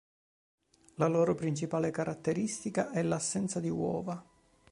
La 0.95 1.05
loro 1.05 1.35
principale 1.35 1.91
caratteristica 1.91 2.89
è 2.89 3.03
l’assenza 3.03 3.59
di 3.59 3.69
uova. 3.69 4.25